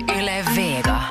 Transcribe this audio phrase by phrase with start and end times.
[0.00, 1.04] Yle Vega.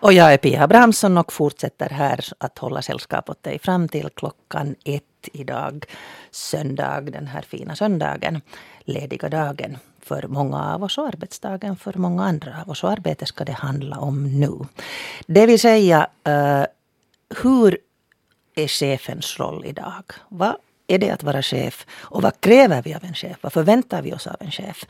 [0.00, 4.08] Och jag är Pia Abrahamsson och fortsätter här att hålla sällskap åt dig fram till
[4.14, 5.84] klockan ett idag.
[6.30, 8.40] Söndag, den här fina söndagen.
[8.80, 12.84] Lediga dagen för många av oss och arbetsdagen för många andra av oss.
[12.84, 14.52] Och arbete ska det handla om nu.
[15.26, 16.64] Det vill säga, uh,
[17.42, 17.78] hur
[18.54, 20.04] är chefens roll idag?
[20.28, 20.56] Vad
[20.88, 21.86] är det att vara chef?
[21.90, 23.36] Och vad kräver vi av en chef?
[23.40, 24.86] Vad förväntar vi oss av en chef?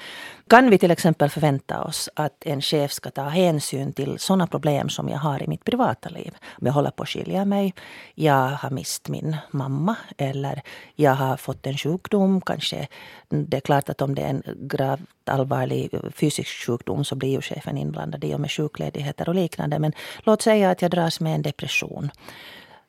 [0.49, 4.89] Kan vi till exempel förvänta oss att en chef ska ta hänsyn till sådana problem
[4.89, 6.37] som jag har i mitt privata liv?
[6.61, 7.75] Om jag håller på att skilja mig,
[8.15, 10.63] jag har mist min mamma eller
[10.95, 12.41] jag har fått en sjukdom.
[12.41, 12.89] Kanske
[13.29, 17.41] det är klart att om det är en gravt allvarlig fysisk sjukdom så blir ju
[17.41, 19.79] chefen inblandad i och med sjukledigheter och liknande.
[19.79, 22.11] Men låt säga att jag dras med en depression.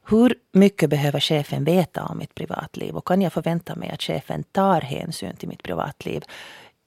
[0.09, 4.43] Hur mycket behöver chefen veta om mitt privatliv och kan jag förvänta mig att chefen
[4.43, 6.23] tar hänsyn till mitt privatliv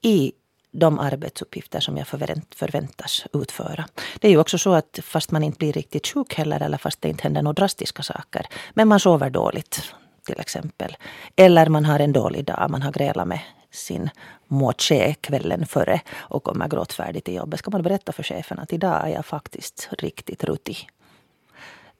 [0.01, 0.31] i
[0.71, 2.07] de arbetsuppgifter som jag
[2.55, 3.85] förväntas utföra.
[4.19, 7.01] Det är ju också så att fast man inte blir riktigt sjuk heller eller fast
[7.01, 9.93] det inte händer några drastiska saker men man sover dåligt
[10.25, 10.95] till exempel.
[11.35, 13.39] Eller man har en dålig dag, man har grälat med
[13.71, 14.09] sin
[14.47, 17.59] moche kvällen före och kommer gråtfärdig till jobbet.
[17.59, 20.89] Ska man berätta för chefen att idag är jag faktiskt riktigt rutig.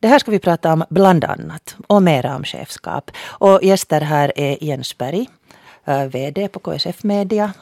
[0.03, 3.11] Det här ska vi prata om bland annat och mera om chefskap.
[3.21, 5.29] Och gäster här är Jens Berg,
[5.85, 7.53] eh, VD på KSF Media.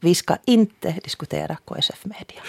[0.00, 2.40] Vi ska inte diskutera KSF Media.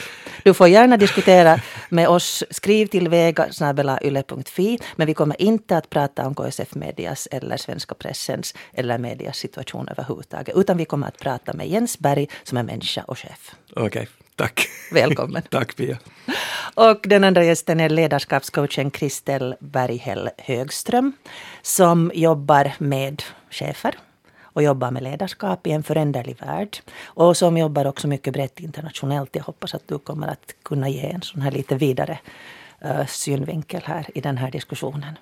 [0.44, 2.44] Du får gärna diskutera med oss.
[2.50, 4.80] Skriv till vega.yle.fi.
[4.96, 9.88] Men vi kommer inte att prata om KSF Medias eller svenska pressens eller medias situation
[9.88, 10.56] överhuvudtaget.
[10.58, 13.56] Utan vi kommer att prata med Jens Berg som är människa och chef.
[13.72, 14.68] Okej, okay, tack.
[14.92, 15.42] Välkommen.
[15.50, 15.98] tack Pia.
[16.76, 21.14] Och den andra gästen är ledarskapscoachen Kristel Berghäll Högström
[21.62, 23.96] som jobbar med chefer
[24.44, 26.78] och jobbar med ledarskap i en föränderlig värld.
[27.04, 29.36] Och som jobbar också mycket brett internationellt.
[29.36, 32.20] Jag hoppas att du kommer att kunna ge en sån här lite vidare
[32.86, 35.18] uh, synvinkel här i den här diskussionen.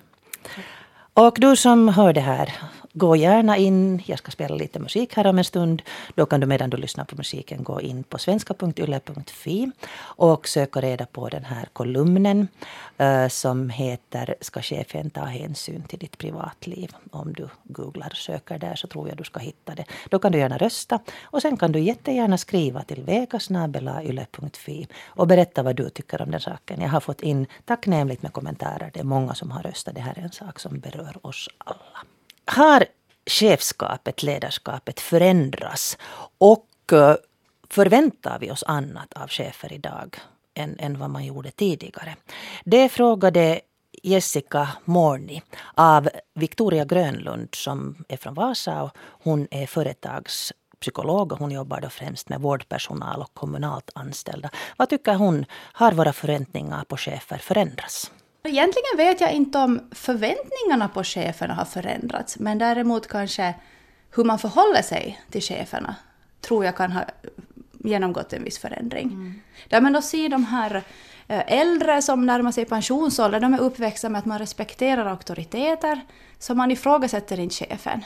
[1.14, 2.52] Och du som hör det här,
[2.92, 4.02] gå gärna in.
[4.06, 5.82] Jag ska spela lite musik här om en stund.
[6.14, 9.70] Då kan du medan du lyssnar på musiken gå in på svenska.yle.fi
[10.00, 12.48] och söka reda på den här kolumnen
[13.00, 16.92] uh, som heter Ska chefen ta hänsyn till ditt privatliv?
[17.10, 19.84] Om du googlar och söker där så tror jag du ska hitta det.
[20.10, 25.62] Då kan du gärna rösta och sen kan du jättegärna skriva till vegasnabelayle.fi och berätta
[25.62, 26.80] vad du tycker om den saken.
[26.80, 28.90] Jag har fått in tacknämligt med kommentarer.
[28.94, 29.94] Det är många som har röstat.
[29.94, 32.06] Det här är en sak som berör oss alla
[32.44, 32.84] har
[33.26, 35.98] chefskapet, ledarskapet förändrats
[36.38, 37.16] och eh,
[37.70, 40.16] förväntar vi oss annat av chefer idag
[40.54, 42.16] än, än vad man gjorde tidigare?
[42.64, 43.60] Det frågade
[44.02, 45.42] Jessica Morni
[45.74, 51.88] av Victoria Grönlund som är från Vasa och hon är företagspsykolog och hon jobbar då
[51.88, 54.50] främst med vårdpersonal och kommunalt anställda.
[54.76, 55.44] Vad tycker hon?
[55.52, 58.10] Har våra förväntningar på chefer förändrats?
[58.44, 63.54] Egentligen vet jag inte om förväntningarna på cheferna har förändrats, men däremot kanske
[64.14, 65.94] hur man förhåller sig till cheferna
[66.40, 67.04] tror jag kan ha
[67.84, 69.08] genomgått en viss förändring.
[69.08, 69.40] Mm.
[69.68, 70.82] Där man då ser de här
[71.28, 76.00] eh, äldre som närmar sig pensionsålder, de är uppväxta med att man respekterar auktoriteter,
[76.38, 78.04] så man ifrågasätter inte chefen.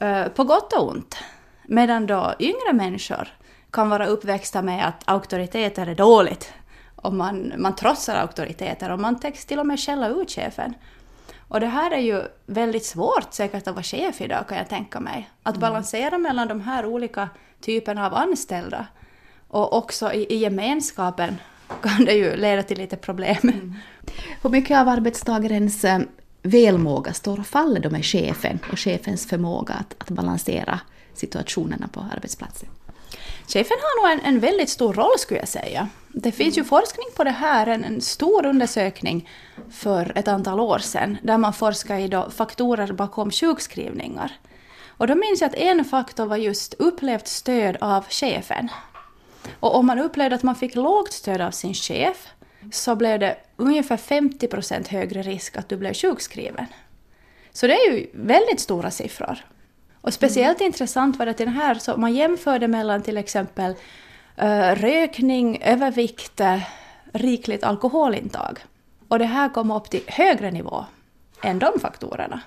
[0.00, 1.16] Eh, på gott och ont.
[1.64, 3.28] Medan då yngre människor
[3.70, 6.52] kan vara uppväxta med att auktoriteter är dåligt
[7.04, 10.74] och man, man trotsar auktoriteter och man täcks till och med skälla ut chefen.
[11.48, 15.00] Och det här är ju väldigt svårt säkert att vara chef idag kan jag tänka
[15.00, 15.30] mig.
[15.42, 15.60] Att mm.
[15.60, 17.28] balansera mellan de här olika
[17.60, 18.86] typerna av anställda
[19.48, 21.36] och också i, i gemenskapen
[21.82, 23.36] kan det ju leda till lite problem.
[23.42, 23.74] Mm.
[24.42, 26.00] Hur mycket av arbetstagarens eh,
[26.42, 30.80] välmåga står och faller då med chefen och chefens förmåga att, att balansera
[31.14, 32.68] situationerna på arbetsplatsen?
[33.48, 35.88] Chefen har nog en, en väldigt stor roll skulle jag säga.
[36.16, 39.28] Det finns ju forskning på det här, en, en stor undersökning
[39.70, 44.32] för ett antal år sedan, där man forskar i faktorer bakom sjukskrivningar.
[44.96, 48.68] Och då minns jag att en faktor var just upplevt stöd av chefen.
[49.60, 52.28] Och om man upplevde att man fick lågt stöd av sin chef
[52.72, 56.66] så blev det ungefär 50 procent högre risk att du blev sjukskriven.
[57.52, 59.38] Så det är ju väldigt stora siffror.
[60.00, 60.66] Och speciellt mm.
[60.66, 63.74] intressant var det till den här, så man jämförde mellan till exempel
[64.74, 66.40] rökning, övervikt,
[67.12, 68.58] rikligt alkoholintag.
[69.08, 70.84] Och det här kom upp till högre nivå
[71.42, 72.40] än de faktorerna.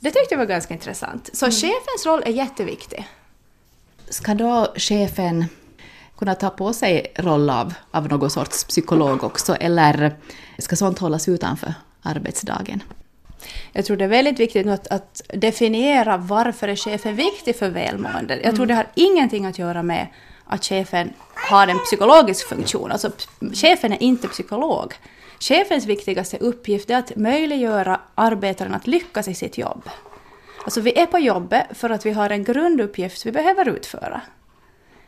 [0.00, 1.30] Det tyckte jag var ganska intressant.
[1.32, 1.52] Så mm.
[1.52, 3.08] chefens roll är jätteviktig.
[4.08, 5.44] Ska då chefen
[6.18, 10.16] kunna ta på sig roll av, av någon sorts psykolog också, eller
[10.58, 12.82] ska sånt hållas utanför arbetsdagen?
[13.72, 18.34] Jag tror det är väldigt viktigt att, att definiera varför är chefen viktig för välmående.
[18.34, 18.68] Jag tror mm.
[18.68, 20.06] det har ingenting att göra med
[20.46, 22.92] att chefen har en psykologisk funktion.
[22.92, 23.10] Alltså
[23.54, 24.94] chefen är inte psykolog.
[25.40, 29.90] Chefens viktigaste uppgift är att möjliggöra arbetaren att lyckas i sitt jobb.
[30.64, 34.20] Alltså vi är på jobbet för att vi har en grunduppgift vi behöver utföra.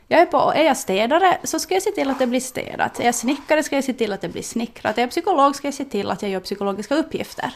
[0.09, 3.01] Jag är, på, är jag städare så ska jag se till att det blir städat.
[3.01, 4.99] Är jag snickare ska jag se till att det blir snickrat.
[4.99, 7.55] Är jag psykolog ska jag se till att jag gör psykologiska uppgifter.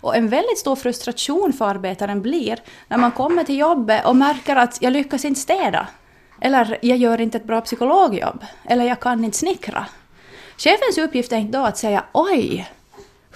[0.00, 4.56] Och en väldigt stor frustration för arbetaren blir när man kommer till jobbet och märker
[4.56, 5.88] att jag lyckas inte städa.
[6.40, 8.44] Eller jag gör inte ett bra psykologjobb.
[8.64, 9.86] Eller jag kan inte snickra.
[10.58, 12.70] Chefens uppgift är inte då att säga oj,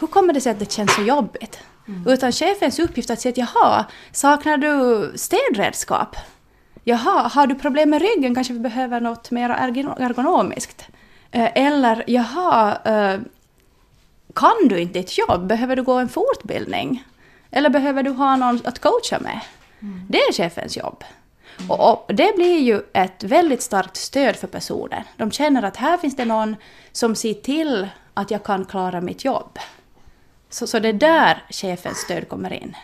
[0.01, 1.61] hur kommer det sig att det känns så jobbigt?
[1.89, 2.07] Mm.
[2.07, 6.17] Utan chefens uppgift är att säga att jaha, saknar du städredskap?
[6.85, 8.35] Jaha, har du problem med ryggen?
[8.35, 10.87] Kanske vi behöver något mer ergonomiskt?
[11.31, 13.21] Eh, eller jaha, eh,
[14.35, 15.47] kan du inte ditt jobb?
[15.47, 17.05] Behöver du gå en fortbildning?
[17.51, 19.41] Eller behöver du ha någon att coacha med?
[19.83, 20.07] Mm.
[20.09, 21.05] Det är chefens jobb.
[21.69, 25.03] Och, och, det blir ju ett väldigt starkt stöd för personen.
[25.17, 26.57] De känner att här finns det någon
[26.93, 29.59] som ser till att jag kan klara mitt jobb.
[30.51, 32.77] Så, så det är där chefens stöd kommer in.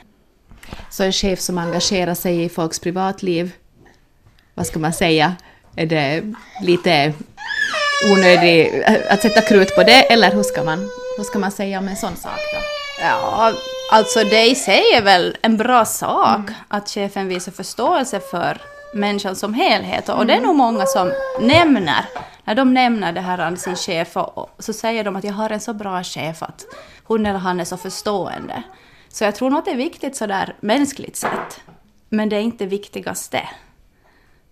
[0.90, 3.52] Så en chef som engagerar sig i folks privatliv,
[4.54, 5.36] vad ska man säga,
[5.76, 7.12] är det lite
[8.12, 10.78] onödigt att sätta krut på det, eller hur ska man,
[11.16, 12.60] hur ska man säga om en sån sak då?
[13.00, 13.52] Ja,
[13.94, 16.54] alltså det i sig är väl en bra sak mm.
[16.68, 18.60] att chefen visar förståelse för
[18.94, 20.08] människan som helhet.
[20.08, 20.26] Och mm.
[20.26, 22.04] det är nog många som nämner,
[22.44, 25.50] när de nämner det här om sin chef, och, så säger de att jag har
[25.50, 26.64] en så bra chef att
[27.04, 28.62] hon eller han är så förstående.
[29.08, 31.60] Så jag tror nog att det är viktigt sådär mänskligt sett.
[32.08, 33.48] Men det är inte viktigaste.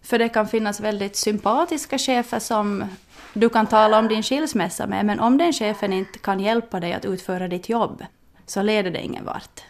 [0.03, 2.85] För det kan finnas väldigt sympatiska chefer som
[3.33, 6.93] du kan tala om din skilsmässa med, men om den chefen inte kan hjälpa dig
[6.93, 8.05] att utföra ditt jobb,
[8.53, 9.61] så leder det ingen vart.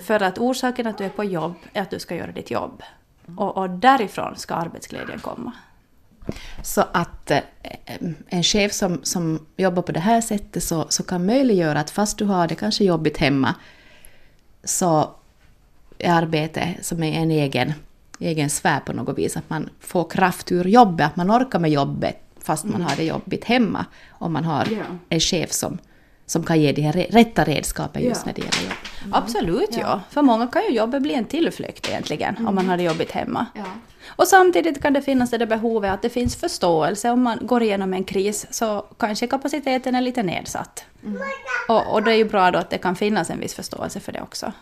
[0.00, 2.82] För att orsaken att du är på jobb är att du ska göra ditt jobb.
[3.36, 5.52] Och, och därifrån ska arbetsglädjen komma.
[6.62, 7.40] Så att eh,
[8.28, 12.18] en chef som, som jobbar på det här sättet så, så kan möjliggöra att fast
[12.18, 13.54] du har det kanske jobbigt hemma
[14.64, 15.10] så
[15.98, 17.72] är arbete som är en egen,
[18.18, 19.36] egen sfär på något vis.
[19.36, 22.86] Att man får kraft ur jobbet, att man orkar med jobbet fast man mm.
[22.86, 23.86] har det jobbigt hemma.
[24.10, 24.68] Om man har
[25.08, 25.78] en chef som,
[26.32, 28.26] som kan ge de här rätta redskapen just yeah.
[28.26, 28.78] när det gäller jobb.
[29.04, 29.14] Mm.
[29.14, 29.80] Absolut ja.
[29.80, 30.00] ja.
[30.10, 32.48] För många kan ju jobbet bli en tillflykt egentligen mm.
[32.48, 33.46] om man har det jobbigt hemma.
[33.54, 33.64] Ja.
[34.06, 37.62] Och samtidigt kan det finnas det där behovet att det finns förståelse om man går
[37.62, 40.84] igenom en kris så kanske kapaciteten är lite nedsatt.
[41.04, 41.22] Mm.
[41.68, 44.12] Och, och, det är ju bra då att det kan finnas en viss förståelse för
[44.12, 44.52] det också.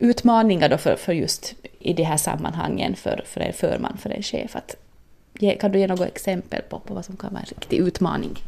[0.00, 4.22] Utmaningar då för, för just i de här sammanhangen för, för en förman, för en
[4.22, 4.56] chef.
[4.56, 4.76] Att,
[5.60, 8.38] kan du ge något exempel på, på vad som kan vara en riktig utmaning?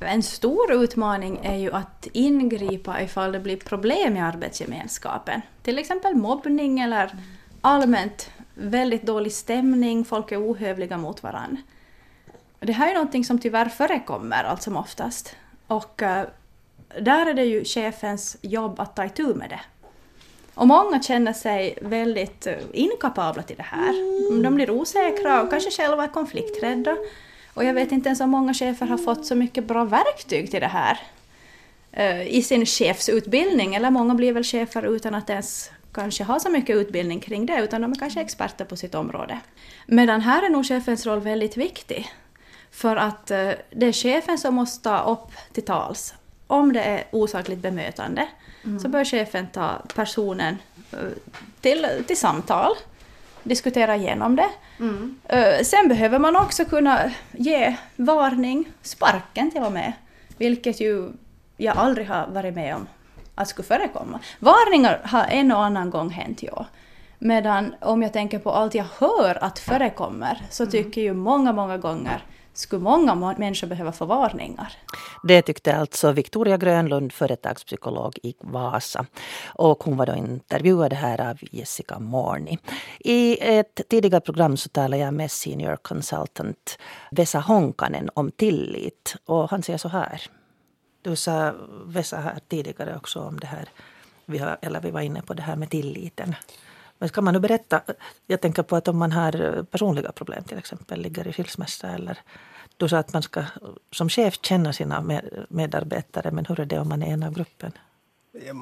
[0.00, 5.40] En stor utmaning är ju att ingripa ifall det blir problem i arbetsgemenskapen.
[5.62, 7.14] Till exempel mobbning eller
[7.60, 11.62] allmänt väldigt dålig stämning, folk är ohövliga mot varandra.
[12.60, 15.36] Det här är någonting som tyvärr förekommer allt som oftast.
[15.66, 16.22] Och uh,
[17.00, 19.60] där är det ju chefens jobb att ta itu med det.
[20.54, 23.92] Och många känner sig väldigt eh, inkapabla till det här.
[24.42, 26.96] De blir osäkra och kanske själva är konflikträdda.
[27.54, 30.60] Och jag vet inte ens om många chefer har fått så mycket bra verktyg till
[30.60, 31.00] det här
[31.98, 33.74] uh, i sin chefsutbildning.
[33.74, 37.60] Eller många blir väl chefer utan att ens kanske ha så mycket utbildning kring det,
[37.60, 39.40] utan de är kanske experter på sitt område.
[39.86, 42.08] Medan här är nog chefens roll väldigt viktig.
[42.70, 46.14] För att uh, det är chefen som måste ta upp till tals.
[46.46, 48.28] Om det är osakligt bemötande
[48.64, 48.80] mm.
[48.80, 50.56] så bör chefen ta personen
[50.94, 51.10] uh,
[51.60, 52.72] till, till samtal
[53.42, 54.50] diskutera igenom det.
[54.78, 55.16] Mm.
[55.32, 59.92] Uh, sen behöver man också kunna ge varning, sparken till och med,
[60.38, 61.08] vilket ju
[61.56, 62.86] jag aldrig har varit med om
[63.34, 64.20] att skulle förekomma.
[64.38, 66.66] Varningar har en och annan gång hänt, ja.
[67.18, 70.70] Medan om jag tänker på allt jag hör att förekommer så mm.
[70.70, 74.72] tycker ju många, många gånger skulle många människor behöva få varningar.
[75.22, 79.06] Det tyckte alltså Victoria Grönlund, företagspsykolog i Vasa.
[79.44, 82.58] Och hon var då intervjuad här av Jessica Morni.
[82.98, 86.78] I ett tidigare program så talade jag med senior consultant
[87.10, 89.16] Vesa Honkanen om tillit.
[89.26, 90.22] Och han säger så här.
[91.02, 91.52] Du sa
[91.86, 93.68] Vesa här tidigare också om det här,
[94.26, 96.34] vi, har, eller vi var inne på det här med tilliten.
[97.00, 97.82] Men ska man nu berätta,
[98.26, 102.18] jag tänker på att om man har personliga problem till exempel, ligger i skilsmässa eller
[102.76, 103.44] du sa att man ska
[103.92, 107.72] som chef känna sina medarbetare, men hur är det om man är en av gruppen?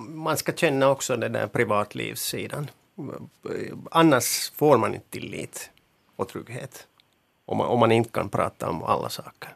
[0.08, 2.70] Man ska känna också den där privatlivssidan.
[3.90, 5.70] Annars får man inte tillit
[6.16, 6.86] och trygghet.
[7.44, 9.54] Om man, om man inte kan prata om alla saker.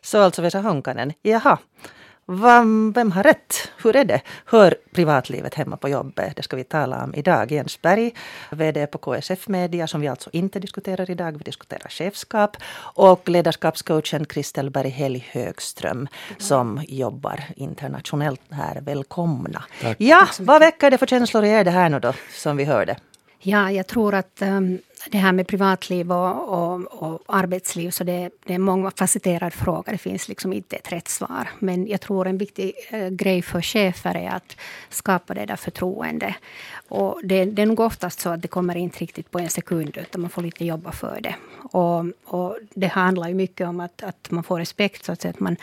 [0.00, 1.12] Så alltså Vesa Honkanen.
[1.22, 1.58] Jaha.
[2.26, 3.70] Vem, vem har rätt?
[3.82, 4.20] Hur är det?
[4.46, 6.36] Hör privatlivet hemma på jobbet?
[6.36, 7.52] Det ska vi tala om idag.
[7.52, 8.14] Jens Berg,
[8.50, 11.32] VD på KSF Media, som vi alltså inte diskuterar idag.
[11.32, 12.56] Vi diskuterar chefskap.
[12.94, 18.80] Och ledarskapscoachen Kristel Berghelg Högström, som jobbar internationellt här.
[18.80, 19.64] Välkomna.
[19.80, 19.96] Tack.
[20.00, 22.96] Ja, vad väcker det för känslor i er det här nu då, som vi hörde?
[23.38, 24.78] Ja, jag tror att um,
[25.10, 29.92] det här med privatliv och, och, och arbetsliv, så det, det, är en mångfacetterad fråga.
[29.92, 31.48] Det finns liksom inte ett rätt svar.
[31.58, 34.56] Men jag tror en viktig eh, grej för chefer är att
[34.90, 36.34] skapa det där förtroende.
[36.88, 39.96] Och det, det är nog oftast så att det kommer inte riktigt på en sekund,
[39.96, 41.34] utan man får lite jobba för det.
[41.72, 45.30] Och, och det handlar ju mycket om att, att man får respekt, så att, säga,
[45.30, 45.56] att man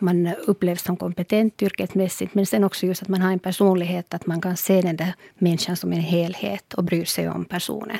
[0.00, 4.26] man upplevs som kompetent yrkesmässigt, men sen också just att man har en personlighet, att
[4.26, 7.98] man kan se den där människan som en helhet och bryr sig om personen.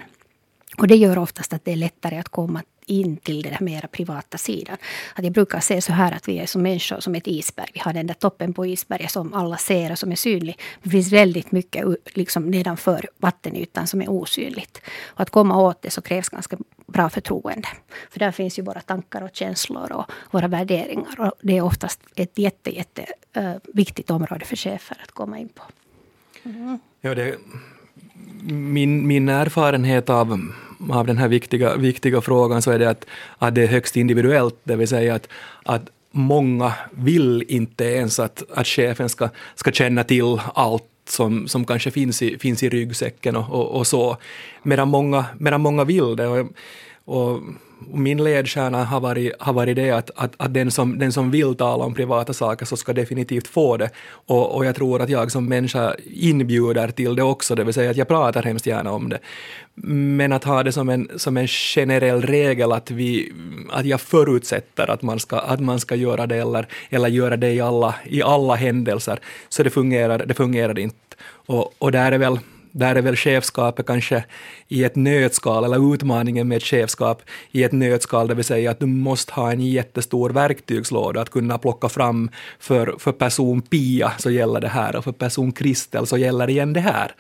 [0.78, 4.38] Och det gör oftast att det är lättare att komma in till den mera privata
[4.38, 4.76] sidan.
[5.14, 7.70] Att jag brukar se så här att vi är som människor som ett isberg.
[7.74, 10.60] Vi har den där toppen på isberget som alla ser och som är synlig.
[10.82, 14.80] Det finns väldigt mycket liksom nedanför vattenytan som är osynligt.
[15.06, 16.56] Och att komma åt det så krävs ganska
[16.86, 17.68] bra förtroende.
[18.10, 21.20] För där finns ju våra tankar och känslor och våra värderingar.
[21.20, 23.06] Och det är oftast ett jätte, jätte
[23.36, 25.62] uh, viktigt område för chefer att komma in på.
[26.44, 26.78] Mm.
[27.00, 27.36] Ja, det,
[28.42, 30.40] min, min erfarenhet av,
[30.90, 33.06] av den här viktiga, viktiga frågan så är det att,
[33.38, 35.28] att det är högst individuellt, det vill säga att,
[35.64, 41.64] att många vill inte ens att, att chefen ska, ska känna till allt som, som
[41.64, 44.16] kanske finns i, finns i ryggsäcken och, och, och så,
[44.62, 46.26] medan många, medan många vill det.
[46.26, 46.46] Och,
[47.04, 47.40] och
[47.92, 51.54] min ledstjärna har varit, har varit det att, att, att den, som, den som vill
[51.54, 53.90] tala om privata saker så ska definitivt få det.
[54.10, 57.90] Och, och jag tror att jag som människa inbjuder till det också, det vill säga
[57.90, 59.18] att jag pratar hemskt gärna om det.
[59.84, 63.32] Men att ha det som en, som en generell regel att, vi,
[63.70, 67.52] att jag förutsätter att man ska, att man ska göra det eller, eller göra det
[67.52, 69.18] i alla, i alla händelser,
[69.48, 70.96] så det fungerar, det fungerar inte.
[71.46, 72.38] Och, och där är väl
[72.72, 74.24] där är väl chefskapet kanske
[74.68, 78.80] i ett nötskal, eller utmaningen med ett chefskap i ett nötskal, det vill säga att
[78.80, 84.30] du måste ha en jättestor verktygslåda att kunna plocka fram för, för person Pia så
[84.30, 87.14] gäller det här och för person Kristel så gäller igen det här.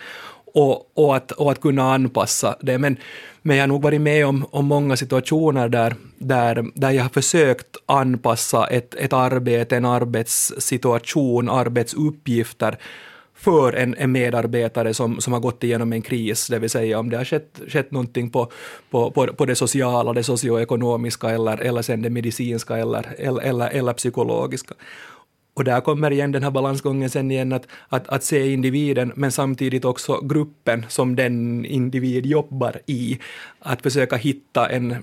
[0.54, 2.78] Och, och, att, och att kunna anpassa det.
[2.78, 2.96] Men,
[3.42, 7.08] men jag har nog varit med om, om många situationer där, där, där jag har
[7.08, 12.78] försökt anpassa ett, ett arbete, en arbetssituation, arbetsuppgifter
[13.38, 17.10] för en, en medarbetare som, som har gått igenom en kris, det vill säga om
[17.10, 18.50] det har skett, skett någonting på,
[18.90, 23.68] på, på, på det sociala, det socioekonomiska eller, eller sen det medicinska eller, eller, eller,
[23.68, 24.74] eller psykologiska.
[25.58, 29.32] Och där kommer igen den här balansgången sen igen att, att, att se individen men
[29.32, 33.18] samtidigt också gruppen som den individ jobbar i.
[33.60, 34.96] Att försöka hitta en,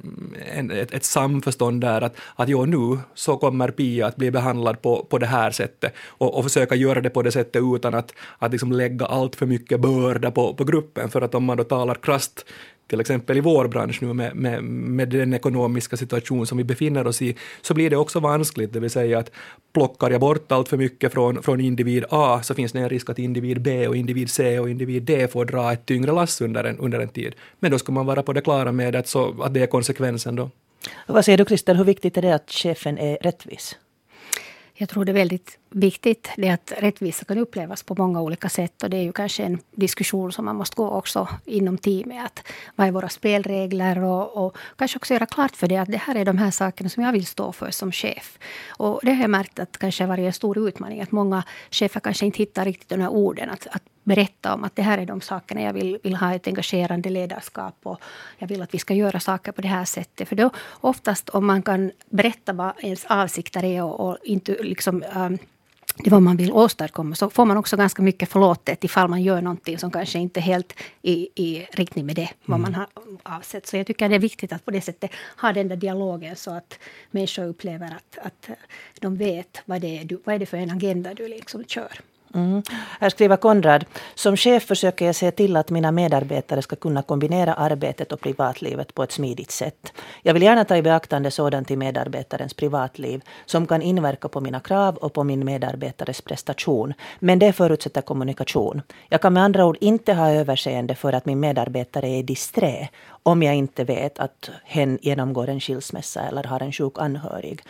[0.52, 4.82] en, ett, ett samförstånd där att, att jo, nu så kommer Pia att bli behandlad
[4.82, 8.14] på, på det här sättet och, och försöka göra det på det sättet utan att,
[8.40, 11.10] att liksom lägga allt för mycket börda på, på gruppen.
[11.10, 12.46] För att om man då talar krasst
[12.88, 17.08] till exempel i vår bransch nu med, med, med, den ekonomiska situation som vi befinner
[17.08, 19.32] oss i, så blir det också vanskligt, det vill säga att
[19.74, 23.10] plockar jag bort allt för mycket från, från individ A så finns det en risk
[23.10, 26.64] att individ B och individ C och individ D får dra ett tyngre lass under
[26.64, 27.36] en, under en tid.
[27.60, 30.36] Men då ska man vara på det klara med att, så, att det är konsekvensen
[30.36, 30.50] då.
[31.08, 33.78] Vad säger du Christer, hur viktigt är det att chefen är rättvis?
[34.78, 38.84] Jag tror det är väldigt viktigt det att rättvisa kan upplevas på många olika sätt.
[38.84, 42.26] Och det är ju kanske en diskussion som man måste gå också inom teamet.
[42.26, 42.44] Att
[42.76, 44.04] vad är våra spelregler?
[44.04, 46.90] Och, och kanske också göra klart för det att det här är de här sakerna
[46.90, 48.40] som jag vill stå för som chef.
[48.68, 51.02] Och det har jag märkt att kanske har varit en stor utmaning.
[51.02, 53.50] Att många chefer kanske inte hittar riktigt de här orden.
[53.50, 56.48] Att, att berätta om att det här är de sakerna jag vill, vill ha ett
[56.48, 58.02] engagerande ledarskap och
[58.38, 60.28] jag vill att vi ska göra saker på det här sättet.
[60.28, 60.50] För då
[60.82, 65.38] oftast om man kan berätta vad ens avsikter är och, och inte liksom um,
[65.98, 69.42] det vad man vill åstadkomma så får man också ganska mycket förlåtet ifall man gör
[69.42, 72.86] någonting som kanske inte är helt i, i riktning med det vad man mm.
[73.24, 73.68] har avsett.
[73.68, 76.52] Så jag tycker det är viktigt att på det sättet ha den där dialogen så
[76.52, 76.80] att
[77.12, 78.50] människor upplever att, att
[79.00, 82.02] de vet vad det är, vad är det för en agenda du liksom kör.
[82.36, 82.64] Mm.
[83.00, 87.54] Här skriver Konrad, som chef försöker jag se till att mina medarbetare ska kunna kombinera
[87.54, 89.94] arbetet och privatlivet på ett smidigt sätt.
[90.22, 94.60] Jag vill gärna ta i beaktande sådant i medarbetarens privatliv som kan inverka på mina
[94.60, 96.94] krav och på min medarbetares prestation.
[97.20, 98.82] Men det förutsätter kommunikation.
[99.10, 102.90] Jag kan med andra ord inte ha överseende för att min medarbetare är disträ
[103.26, 107.62] om jag inte vet att hen genomgår en skilsmässa eller har en sjuk anhörig.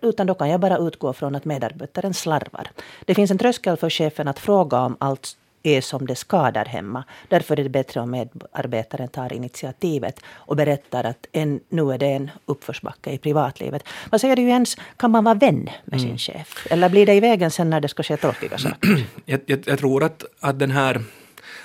[0.00, 2.70] Utan då kan jag bara utgå från att medarbetaren slarvar.
[3.04, 7.04] Det finns en tröskel för chefen att fråga om allt är som det skadar hemma.
[7.28, 12.06] Därför är det bättre om medarbetaren tar initiativet och berättar att en, nu är det
[12.06, 13.82] en uppförsbacke i privatlivet.
[14.10, 16.18] Vad säger du Jens, kan man vara vän med sin mm.
[16.18, 16.66] chef?
[16.70, 19.06] Eller blir det i vägen sen när det ska ske tråkiga saker?
[19.24, 21.02] jag, jag, jag tror att, att den här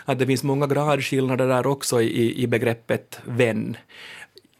[0.05, 3.77] att det finns många gradskillnader där också i, i begreppet vän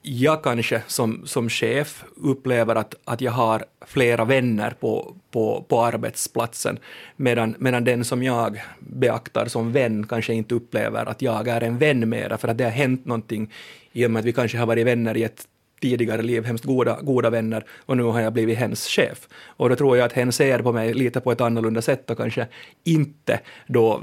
[0.06, 5.82] jag kanske som, som chef upplever att, att jag har flera vänner på, på, på
[5.82, 6.80] arbetsplatsen,
[7.16, 11.78] medan, medan den som jag beaktar som vän kanske inte upplever att jag är en
[11.78, 13.54] vän mera, för att det har hänt någonting
[13.92, 15.48] i och med att vi kanske har varit vänner i ett
[15.82, 19.28] tidigare liv, hemskt goda, goda vänner, och nu har jag blivit hens chef.
[19.46, 22.18] Och då tror jag att hen ser på mig lite på ett annorlunda sätt och
[22.18, 22.48] kanske
[22.84, 24.02] inte då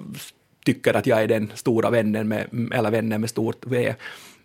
[0.65, 3.95] tycker att jag är den stora vännen med, eller vännen med stort V,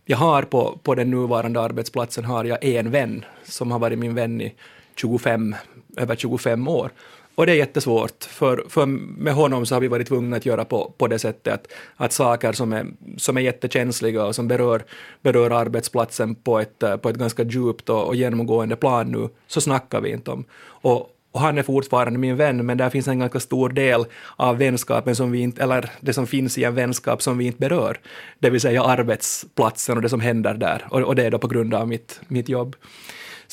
[0.05, 4.15] jag har på, på den nuvarande arbetsplatsen har jag en vän som har varit min
[4.15, 4.53] vän i
[4.95, 5.55] 25,
[5.97, 6.91] över 25 år.
[7.35, 10.65] Och det är jättesvårt, för, för med honom så har vi varit tvungna att göra
[10.65, 12.85] på, på det sättet att, att saker som är,
[13.17, 14.83] som är jättekänsliga och som berör,
[15.21, 20.01] berör arbetsplatsen på ett, på ett ganska djupt och, och genomgående plan nu, så snackar
[20.01, 20.45] vi inte om.
[20.63, 24.57] Och, och han är fortfarande min vän, men där finns en ganska stor del av
[24.57, 27.99] vänskapen som vi inte, eller det som finns i en vänskap som vi inte berör,
[28.39, 31.47] det vill säga arbetsplatsen och det som händer där, och, och det är då på
[31.47, 32.75] grund av mitt, mitt jobb.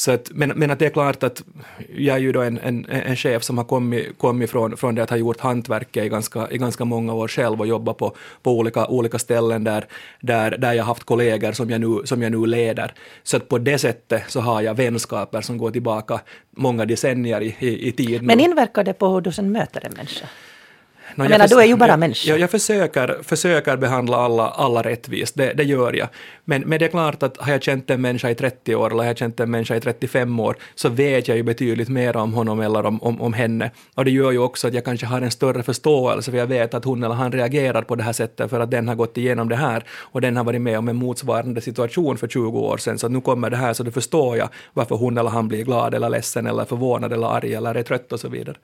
[0.02, 1.42] Så att, men, men att det är klart att
[1.96, 5.02] jag är ju då en, en, en chef som har kommit, kommit från, från det
[5.02, 8.58] att ha gjort hantverket i ganska, i ganska många år själv och jobbat på, på
[8.58, 9.84] olika, olika ställen där,
[10.20, 12.94] där, där jag haft kollegor som jag, nu, som jag nu leder.
[13.22, 17.56] Så att på det sättet så har jag vänskaper som går tillbaka många decennier i,
[17.58, 18.22] i, i tid.
[18.22, 20.26] Men inverkar det på hur du sen möter en människa?
[21.14, 22.30] No, jag, menar, du är ju bara människa.
[22.30, 26.08] Jag, jag försöker, försöker behandla alla, alla rättvist, det, det gör jag.
[26.44, 29.02] Men, men det är klart att har jag känt en människa i 30 år eller
[29.02, 32.34] har jag känt en människa i 35 år så vet jag ju betydligt mer om
[32.34, 33.70] honom eller om, om, om henne.
[33.94, 36.74] Och det gör ju också att jag kanske har en större förståelse för jag vet
[36.74, 39.48] att hon eller han reagerar på det här sättet för att den har gått igenom
[39.48, 42.98] det här och den har varit med om en motsvarande situation för 20 år sedan.
[42.98, 45.94] Så nu kommer det här så då förstår jag varför hon eller han blir glad
[45.94, 48.56] eller ledsen eller förvånad eller arg eller är trött och så vidare.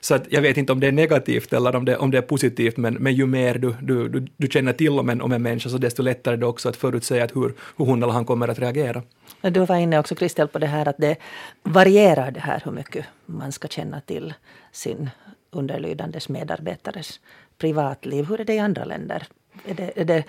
[0.00, 2.22] Så att jag vet inte om det är negativt eller om det, om det är
[2.22, 5.42] positivt men, men ju mer du, du, du, du känner till om en, om en
[5.42, 8.24] människa så desto lättare är det också att förutsäga att hur, hur hon eller han
[8.24, 9.02] kommer att reagera.
[9.40, 11.16] Du var inne också Kristel på det här att det
[11.62, 14.34] varierar det här hur mycket man ska känna till
[14.72, 15.10] sin
[15.50, 17.20] underlydandes medarbetares
[17.58, 18.24] privatliv.
[18.24, 19.26] Hur är det i andra länder?
[19.66, 20.24] Är det, är det,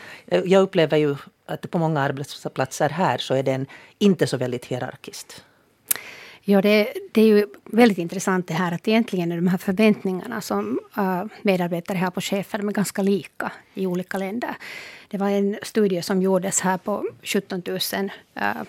[0.45, 3.65] jag upplever ju att på många arbetsplatser här så är den
[3.99, 5.43] inte så väldigt hierarkiskt.
[6.49, 10.41] Ja, det, det, är ju väldigt intressant det här att egentligen är de här förväntningarna
[10.41, 14.55] som uh, medarbetare har på chefer de är ganska lika i olika länder.
[15.07, 17.79] Det var en studie som gjordes här på 17 000
[18.37, 18.63] uh,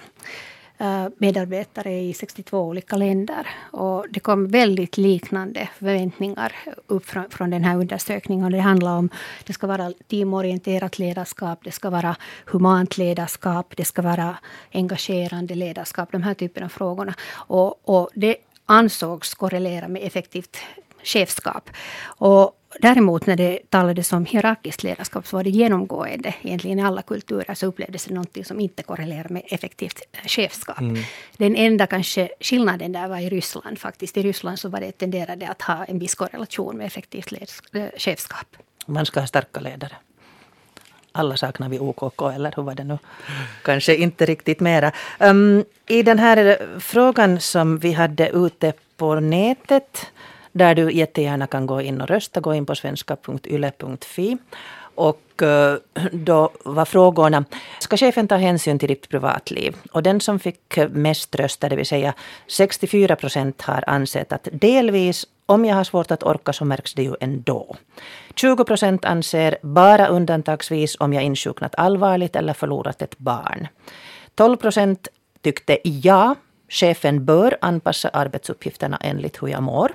[0.80, 3.46] Eh, medarbetare i 62 olika länder.
[3.70, 6.52] Och det kom väldigt liknande förväntningar
[6.86, 8.52] upp från, från den här undersökningen.
[8.52, 9.08] Det handlar om
[9.44, 12.16] det ska vara teamorienterat ledarskap, det ska vara
[12.46, 14.36] humant ledarskap, det ska vara
[14.72, 17.14] engagerande ledarskap, de här typerna av frågorna.
[17.32, 20.56] Och, och det ansågs korrelera med effektivt
[21.04, 21.70] chefskap.
[22.04, 26.34] Och Däremot när det talades om hierarkiskt ledarskap så var det genomgående.
[26.42, 30.80] Egentligen i alla kulturer så upplevdes det någonting som inte korrelerar med effektivt chefskap.
[30.80, 31.02] Mm.
[31.36, 34.16] Den enda kanske skillnaden där var i Ryssland faktiskt.
[34.16, 37.32] I Ryssland så var det tenderade att ha en viss korrelation med effektivt
[37.72, 38.56] eh, chefskap.
[38.86, 39.96] Man ska ha starka ledare.
[41.12, 42.98] Alla saknar vi OKK, eller hur var det nu?
[43.62, 44.92] Kanske inte riktigt mera.
[45.18, 50.06] Um, I den här frågan som vi hade ute på nätet
[50.52, 52.40] där du jättegärna kan gå in och rösta.
[52.40, 54.38] Gå in på svenska.yle.fi.
[54.94, 55.74] Och eh,
[56.12, 57.44] då var frågorna,
[57.78, 59.76] ska chefen ta hänsyn till ditt privatliv?
[59.92, 62.14] Och den som fick mest röster, det vill säga
[62.48, 67.02] 64 procent har ansett att delvis, om jag har svårt att orka så märks det
[67.02, 67.76] ju ändå.
[68.34, 73.68] 20 procent anser bara undantagsvis om jag insjuknat allvarligt eller förlorat ett barn.
[74.34, 75.08] 12 procent
[75.42, 76.34] tyckte ja,
[76.68, 79.92] chefen bör anpassa arbetsuppgifterna enligt hur jag mår.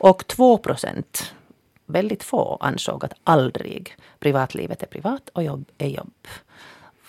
[0.00, 1.34] Och 2 procent,
[1.86, 3.96] väldigt få, ansåg att aldrig.
[4.18, 6.28] Privatlivet är privat och jobb är jobb.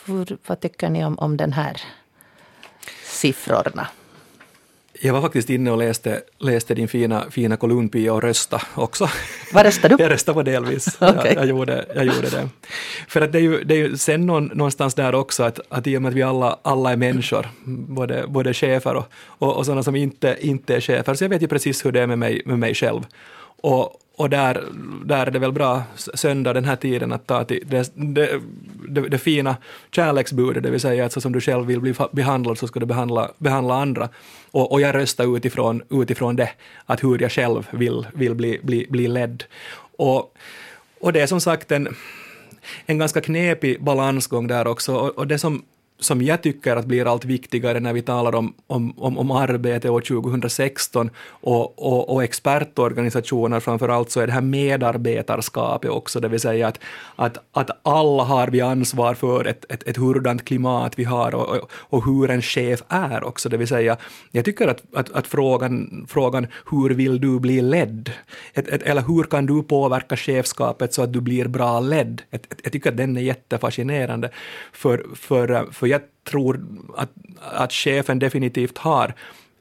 [0.05, 1.81] Hur, vad tycker ni om, om den här
[3.05, 3.87] siffrorna?
[5.03, 9.09] Jag var faktiskt inne och läste, läste din fina, fina kolumn Pia och rösta också.
[9.53, 10.03] Vad röstade du?
[10.03, 10.87] jag röstade på delvis.
[11.01, 11.13] okay.
[11.25, 12.49] jag, jag, gjorde, jag gjorde det.
[13.07, 15.87] För att det är ju, det är ju sen någon, någonstans där också att, att
[15.87, 19.65] i och med att vi alla, alla är människor, både, både chefer och, och, och
[19.65, 22.19] sådana som inte, inte är chefer, så jag vet ju precis hur det är med
[22.19, 23.01] mig, med mig själv.
[23.61, 24.63] Och, och där,
[25.05, 28.41] där är det väl bra söndag den här tiden att ta till det, det,
[28.89, 29.57] det, det fina
[29.91, 32.85] kärleksbudet, det vill säga att så som du själv vill bli behandlad så ska du
[32.85, 34.09] behandla, behandla andra.
[34.51, 36.49] Och, och jag röstar utifrån, utifrån det,
[36.85, 39.43] att hur jag själv vill, vill bli, bli, bli ledd.
[39.97, 40.33] Och,
[40.99, 41.95] och det är som sagt en,
[42.85, 44.95] en ganska knepig balansgång där också.
[44.95, 45.63] Och, och det som
[46.01, 49.89] som jag tycker att blir allt viktigare när vi talar om, om, om, om arbete
[49.89, 56.27] år 2016 och, och, och expertorganisationer framför allt, så är det här medarbetarskapet också, det
[56.27, 56.79] vill säga att,
[57.15, 61.49] att, att alla har vi ansvar för ett, ett, ett hurdant klimat vi har och,
[61.49, 63.97] och, och hur en chef är också, det vill säga
[64.31, 68.11] jag tycker att, att, att frågan, frågan hur vill du bli ledd,
[68.53, 72.61] ett, ett, eller hur kan du påverka chefskapet så att du blir bra ledd, ett,
[72.63, 74.29] jag tycker att den är jättefascinerande
[74.71, 76.65] för, för, för jag tror
[76.97, 79.13] att, att chefen definitivt har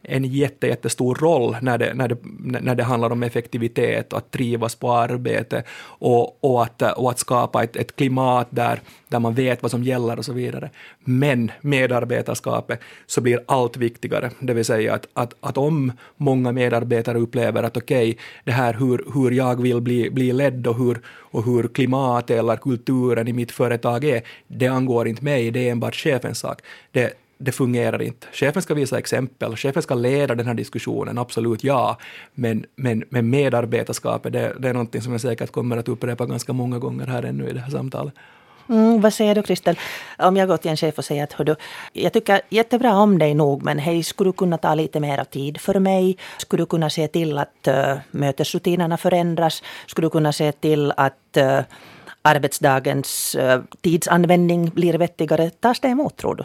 [0.02, 2.16] en jätte, jättestor roll när det, när, det,
[2.60, 7.18] när det handlar om effektivitet och att trivas på arbete och, och, att, och att
[7.18, 10.70] skapa ett, ett klimat där, där man vet vad som gäller och så vidare.
[11.04, 17.18] Men medarbetarskapet så blir allt viktigare, det vill säga att, att, att om många medarbetare
[17.18, 21.00] upplever att okej, okay, det här hur, hur jag vill bli, bli ledd och hur,
[21.08, 25.72] och hur klimatet eller kulturen i mitt företag är, det angår inte mig, det är
[25.72, 26.60] enbart chefens sak.
[26.92, 28.26] Det, det fungerar inte.
[28.32, 31.98] Chefen ska visa exempel, chefen ska leda den här diskussionen, absolut ja,
[32.34, 36.52] men, men, men medarbetarskapet, det, det är någonting som jag säkert kommer att upprepa ganska
[36.52, 38.14] många gånger här ännu i det här samtalet.
[38.68, 39.78] Mm, vad säger du Kristel?
[40.18, 41.56] Om jag går till en chef och säger att hördu,
[41.92, 45.60] jag tycker jättebra om dig nog men hej, skulle du kunna ta lite mer tid
[45.60, 46.16] för mig?
[46.38, 49.62] Skulle du kunna se till att uh, mötesrutinerna förändras?
[49.86, 51.60] Skulle du kunna se till att uh,
[52.22, 55.50] arbetsdagens uh, tidsanvändning blir vettigare?
[55.50, 56.44] Tas det emot tror du?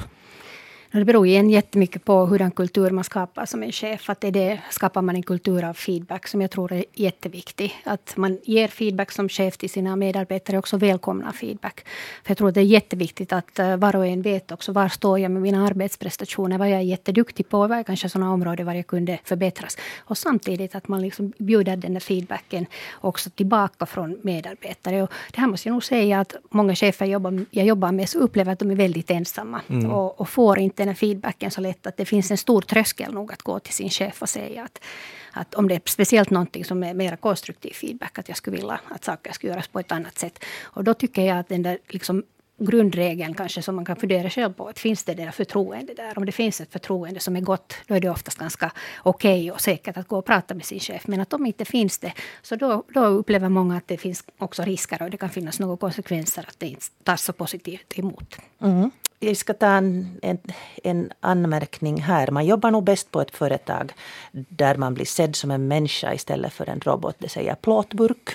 [0.95, 4.09] Det beror igen jättemycket på hurdan kultur man skapar som en chef.
[4.09, 7.81] Att det, det skapar man en kultur av feedback som jag tror är jätteviktig.
[7.83, 11.85] Att man ger feedback som chef till sina medarbetare och också välkomnar feedback.
[12.23, 15.19] För jag tror det är jätteviktigt att uh, var och en vet också var står
[15.19, 18.73] jag med mina arbetsprestationer, vad jag är jätteduktig på, vad är kanske sådana områden var
[18.73, 19.77] jag kunde förbättras.
[19.99, 25.03] Och samtidigt att man liksom bjuder den där feedbacken också tillbaka från medarbetare.
[25.03, 28.19] Och det här måste jag nog säga att många chefer jobbar, jag jobbar med så
[28.19, 29.91] upplever att de är väldigt ensamma mm.
[29.91, 33.13] och, och får inte den här feedbacken så lätt att det finns en stor tröskel
[33.13, 34.83] nog att gå till sin chef och säga att,
[35.31, 38.79] att om det är speciellt någonting som är mer konstruktiv feedback, att jag skulle vilja
[38.89, 40.43] att saker ska göras på ett annat sätt.
[40.63, 42.23] Och då tycker jag att den där liksom
[42.57, 44.67] grundregeln kanske som man kan fundera själv på.
[44.67, 46.17] Att finns det där förtroende där?
[46.17, 48.71] Om det finns ett förtroende som är gott, då är det oftast ganska
[49.03, 51.07] okej okay och säkert att gå och prata med sin chef.
[51.07, 54.63] Men att om inte finns det, så då, då upplever många att det finns också
[54.63, 58.35] risker och det kan finnas några konsekvenser att det inte tas så positivt emot.
[58.61, 58.91] Mm.
[59.25, 60.37] Jag ska ta en, en,
[60.83, 62.31] en, anmärkning här.
[62.31, 63.93] Man jobbar nog bäst på ett företag
[64.31, 67.15] där man blir sedd som en människa istället för en robot.
[67.19, 68.29] Det säger plåtburk.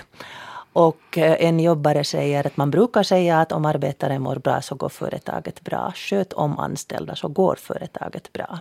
[0.73, 4.75] Och eh, en jobbare säger att man brukar säga att om arbetaren mår bra så
[4.75, 5.93] går företaget bra.
[5.95, 8.59] Sköt om anställda så går företaget bra.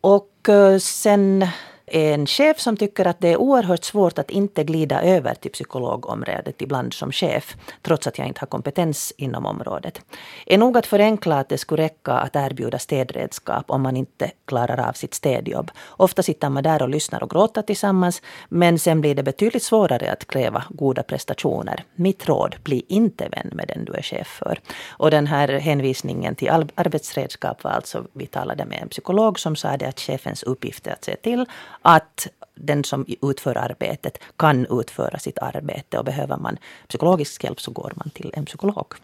[0.00, 1.46] Och eh, sen
[1.88, 6.62] en chef som tycker att det är oerhört svårt att inte glida över till psykologområdet
[6.62, 10.00] ibland som chef, trots att jag inte har kompetens inom området,
[10.46, 14.88] är nog att förenkla att det skulle räcka att erbjuda städredskap om man inte klarar
[14.88, 15.70] av sitt städjobb.
[15.88, 20.12] Ofta sitter man där och lyssnar och gråter tillsammans, men sen blir det betydligt svårare
[20.12, 21.84] att kräva goda prestationer.
[21.94, 24.60] Mitt råd, bli inte vän med den du är chef för.
[24.88, 29.76] Och den här hänvisningen till arbetsredskap var alltså, vi talade med en psykolog som sa
[29.76, 31.46] det att chefens uppgift är att se till
[31.82, 36.58] att den som utför arbetet kan utföra sitt arbete och behöver man
[36.88, 38.94] psykologisk hjälp så går man till en psykolog.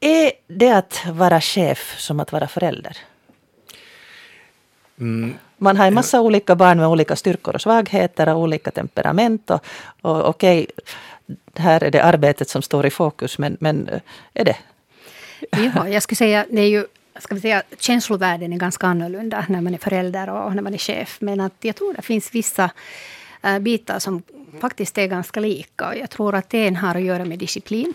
[0.00, 2.96] Är det att vara chef som att vara förälder?
[5.00, 5.34] Mm.
[5.56, 9.50] Man har en massa olika barn med olika styrkor och svagheter och olika temperament.
[9.50, 9.60] Och,
[10.02, 10.66] och okej,
[11.56, 13.88] här är det arbetet som står i fokus, men, men
[14.34, 14.56] är det?
[15.50, 16.86] Ja, jag skulle säga, det är ju
[17.18, 20.78] ska vi säga, känslovärlden är ganska annorlunda när man är förälder och när man är
[20.78, 21.16] chef.
[21.20, 22.70] Men att jag tror det finns vissa
[23.42, 24.22] äh, bitar som
[24.60, 25.96] faktiskt är ganska lika.
[25.96, 27.94] Jag tror att en har att göra med disciplin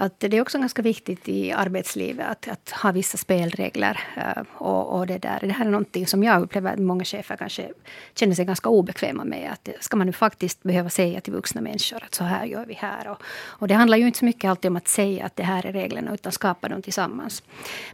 [0.00, 4.00] att det är också ganska viktigt i arbetslivet att, att ha vissa spelregler.
[4.16, 5.38] Eh, och, och, det, där.
[5.40, 7.68] det här är någonting som jag upplever att många chefer kanske
[8.14, 9.52] känner sig ganska obekväma med.
[9.52, 12.74] Att ska man nu faktiskt behöva säga till vuxna människor att så här gör vi
[12.74, 13.08] här.
[13.08, 13.22] Och,
[13.60, 15.72] och det handlar ju inte så mycket alltid om att säga att det här är
[15.72, 17.42] reglerna, utan skapa dem tillsammans.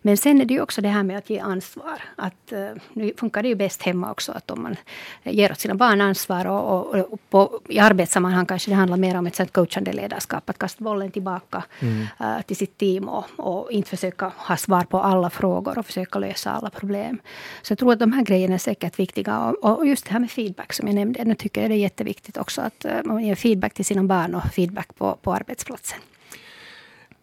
[0.02, 2.02] Men sen är det ju också det här med att ge ansvar.
[2.16, 4.76] Att, eh, nu funkar det ju bäst hemma också, att om man
[5.22, 9.16] ger åt sina barn ansvar och, och, och på, i arbetssammanhang kanske det handlar mer
[9.16, 11.64] om ett sånt coachande ledarskap, att kasta bollen tillbaka.
[11.80, 12.42] Mm Eh, mm.
[12.42, 16.50] till sitt team och, och, inte försöka ha svar på alla frågor och försöka lösa
[16.50, 17.18] alla problem.
[17.62, 19.40] Så jag tror att de här grejerna är säkert viktiga.
[19.40, 21.78] Och, och just det här med feedback som jag nämnde, nu tycker jag det är
[21.78, 25.98] jätteviktigt också att uh, man ger feedback till sina barn och feedback på, på arbetsplatsen.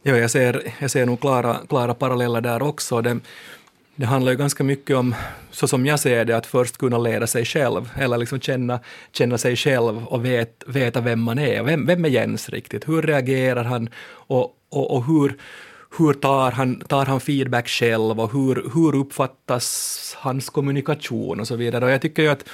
[0.03, 3.01] Ja, jag ser, jag ser nog klara, klara paralleller där också.
[3.01, 3.19] Det,
[3.95, 5.15] det handlar ju ganska mycket om,
[5.51, 8.79] så som jag ser det, att först kunna leda sig själv, eller liksom känna,
[9.11, 11.63] känna sig själv och vet, veta vem man är.
[11.63, 12.87] Vem, vem är Jens riktigt?
[12.87, 13.89] Hur reagerar han?
[14.09, 15.37] Och, och, och hur,
[15.97, 21.55] hur tar han, tar han feedback själv och hur, hur uppfattas hans kommunikation och så
[21.55, 21.85] vidare.
[21.85, 22.45] Och jag tycker ju att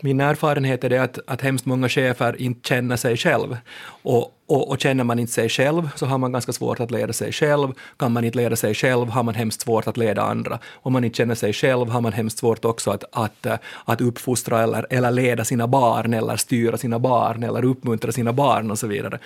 [0.00, 3.56] min erfarenhet är det att, att hemskt många chefer inte känner sig själv.
[4.02, 7.12] Och, och, och, känner man inte sig själv så har man ganska svårt att leda
[7.12, 7.72] sig själv.
[7.96, 10.58] Kan man inte leda sig själv har man hemskt svårt att leda andra.
[10.72, 13.46] Om man inte känner sig själv har man hemskt svårt också att, att,
[13.84, 18.70] att uppfostra eller, eller leda sina barn eller styra sina barn eller uppmuntra sina barn
[18.70, 19.18] och så vidare.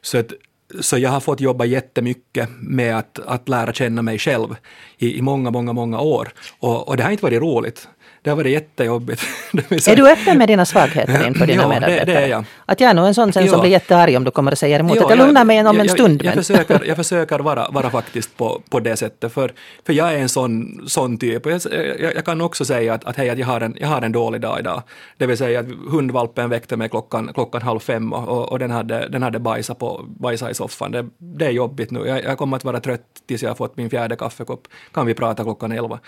[0.00, 0.32] Så att,
[0.80, 4.56] så jag har fått jobba jättemycket med att, att lära känna mig själv
[4.98, 6.32] i, i många, många, många år.
[6.58, 7.88] Och, och det har inte varit roligt
[8.22, 9.22] det har varit jättejobbigt.
[9.88, 12.04] är du öppen med dina svagheter inför dina ja, medarbetare?
[12.04, 12.44] Det, det är jag.
[12.66, 13.52] Att jag är nog en sån sen ja.
[13.52, 14.96] som blir jättearg om du kommer och säger emot.
[14.96, 16.22] Ja, att jag lugnar mig om en stund.
[16.22, 19.52] Jag, jag, försöker, jag försöker vara, vara faktiskt på, på det sättet, för,
[19.86, 21.46] för jag är en sån, sån typ.
[21.46, 21.60] Jag,
[21.98, 24.12] jag, jag kan också säga att, att, hej, att jag, har en, jag har en
[24.12, 24.82] dålig dag idag.
[25.18, 29.08] Det vill säga att hundvalpen väckte mig klockan, klockan halv fem och, och den, hade,
[29.08, 30.92] den hade bajsat, på, bajsat i soffan.
[30.92, 32.06] Det, det är jobbigt nu.
[32.06, 34.68] Jag, jag kommer att vara trött tills jag har fått min fjärde kaffekopp.
[34.92, 35.98] Kan vi prata klockan elva?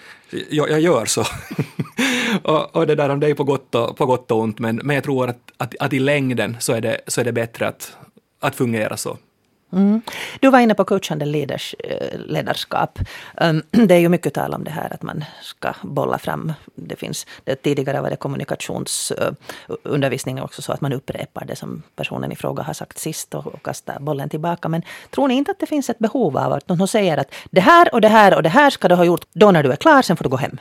[0.50, 1.24] Jag, jag gör så.
[2.42, 4.76] och, och det där om det är på gott och, på gott och ont, men,
[4.76, 7.68] men jag tror att, att, att i längden så är det, så är det bättre
[7.68, 7.96] att,
[8.40, 9.16] att fungera så.
[9.74, 10.02] Mm.
[10.40, 12.98] Du var inne på coachande leders, eh, ledarskap.
[13.36, 16.52] Ehm, det är ju mycket tal om det här att man ska bolla fram.
[16.74, 21.82] Det finns, det tidigare var det kommunikationsundervisning eh, också så att man upprepar det som
[21.96, 24.68] personen i fråga har sagt sist och, och kastar bollen tillbaka.
[24.68, 27.60] Men tror ni inte att det finns ett behov av att någon säger att det
[27.60, 29.76] här och det här och det här ska du ha gjort då när du är
[29.76, 30.60] klar, sen får du gå hem?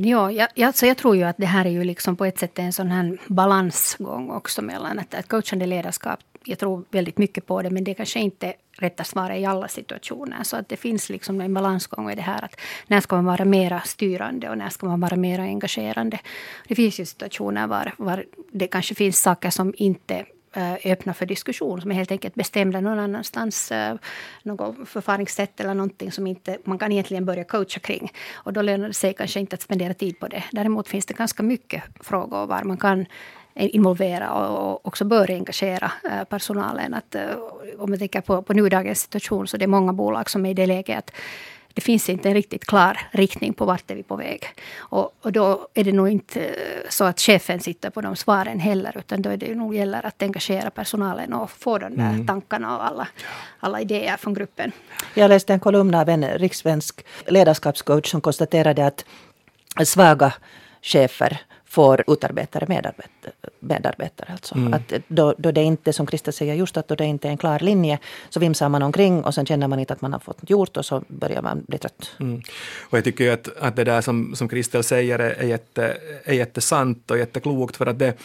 [0.00, 2.58] Ja, jag, alltså jag tror ju att det här är ju liksom på ett sätt
[2.58, 7.62] en sån här balansgång också mellan att, att coachande ledarskap, jag tror väldigt mycket på
[7.62, 10.42] det, men det kanske inte rätta svaret i alla situationer.
[10.42, 13.44] Så att det finns liksom en balansgång i det här att när ska man vara
[13.44, 16.18] mera styrande och när ska man vara mera engagerande.
[16.68, 21.26] Det finns ju situationer var, var det kanske finns saker som inte Eh, öppna för
[21.26, 23.72] diskussion, som är helt enkelt bestämda någon annanstans.
[23.72, 23.96] Eh,
[24.42, 28.12] något förfaringssätt eller någonting som inte man kan egentligen börja coacha kring.
[28.34, 30.44] Och då lönar det sig kanske inte att spendera tid på det.
[30.52, 33.06] Däremot finns det ganska mycket frågor var man kan
[33.54, 36.94] involvera och också bör engagera eh, personalen.
[36.94, 37.16] Att,
[37.78, 40.54] om man tänker på, på nudagens situation så det är många bolag som är i
[40.54, 41.10] det läget att
[41.78, 44.46] det finns inte en riktigt klar riktning på vart är vi på väg.
[44.78, 46.52] Och, och då är det nog inte eh,
[46.88, 50.22] så att chefen sitter på de svaren heller, utan då är det nog gäller att
[50.22, 52.26] engagera personalen och få de där mm.
[52.26, 53.08] tankarna och alla,
[53.60, 54.72] alla idéer från gruppen.
[55.14, 59.04] Jag läste en kolumn av en rikssvensk ledarskapscoach som konstaterade att
[59.84, 60.32] svaga
[60.82, 63.32] chefer får utarbetare medarbetare.
[63.60, 64.54] medarbetare alltså.
[64.54, 64.74] Mm.
[64.74, 67.38] att då, då det inte, som Krista säger, just att då det inte är en
[67.38, 70.50] klar linje så vimsar man omkring och sen känner man inte att man har fått
[70.50, 72.10] gjort och så börjar man bli trött.
[72.20, 72.42] Mm.
[72.90, 76.34] Och jag tycker att, att det där som, som Kristel säger är, är, jätte, är
[76.34, 78.18] jättesant och jätteklokt för att det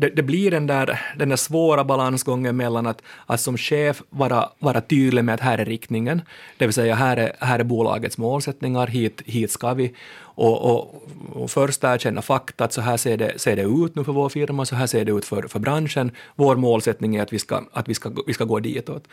[0.00, 4.48] det, det, blir den där, den där svåra balansgången mellan att, att som chef vara,
[4.58, 6.22] vara tydlig med att här är riktningen,
[6.56, 9.94] det vill säga här är, här är bolagets målsättningar, hit, hit ska vi,
[10.38, 14.04] och, och, och först erkänna fakta, att så här ser det, ser det ut nu
[14.04, 16.10] för vår firma, så här ser det ut för, för branschen.
[16.36, 19.04] Vår målsättning är att vi ska, att vi ska, vi ska gå ditåt.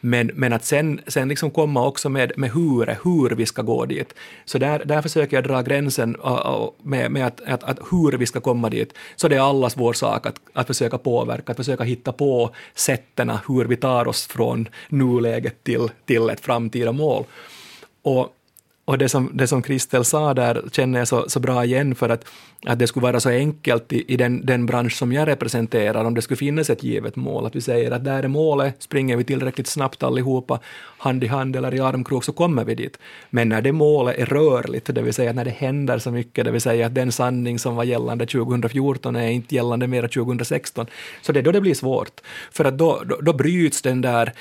[0.00, 3.84] Men, men att sen, sen liksom komma också med, med hur, hur vi ska gå
[3.84, 4.14] dit.
[4.44, 6.16] Så där, där försöker jag dra gränsen
[6.82, 8.94] med, med att, att, att hur vi ska komma dit.
[9.16, 13.32] Så det är allas vår sak att, att försöka påverka, att försöka hitta på sätten
[13.48, 17.24] hur vi tar oss från nuläget till, till ett framtida mål.
[18.02, 18.34] Och
[18.88, 22.08] och det som, det som Kristel sa där känner jag så, så bra igen för
[22.08, 22.24] att,
[22.66, 26.14] att det skulle vara så enkelt i, i den, den bransch som jag representerar om
[26.14, 27.46] det skulle finnas ett givet mål.
[27.46, 30.60] Att vi säger att där är målet, springer vi tillräckligt snabbt allihopa
[30.98, 32.98] hand i hand eller i armkrok så kommer vi dit.
[33.30, 36.50] Men när det målet är rörligt, det vill säga när det händer så mycket, det
[36.50, 40.86] vill säga att den sanning som var gällande 2014 är inte gällande mer 2016,
[41.22, 42.20] så det är då det blir svårt.
[42.52, 44.32] För att då, då, då bryts den där,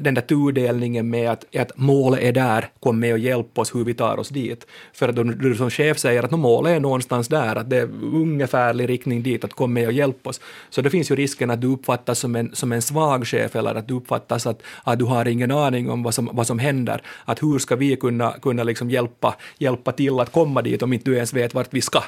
[0.00, 3.84] den där tudelningen med att, att målet är där, kom med och hjälp oss hur
[3.84, 4.66] vi tar oss dit.
[4.92, 7.88] För att då du som chef säger att målet är någonstans där, att det är
[8.02, 10.40] ungefärlig riktning dit, att kom med och hjälp oss.
[10.70, 13.74] Så det finns ju risken att du uppfattas som en, som en svag chef eller
[13.74, 17.02] att du uppfattas att, att du har ingen aning om vad som, vad som händer.
[17.24, 21.10] Att hur ska vi kunna, kunna liksom hjälpa, hjälpa till att komma dit om inte
[21.10, 22.02] du ens vet vart vi ska.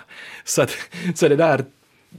[0.44, 0.70] Så, att,
[1.14, 1.64] så det där